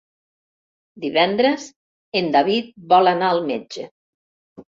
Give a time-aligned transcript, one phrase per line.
[1.03, 1.67] Divendres
[2.21, 3.85] en David vol anar al metge.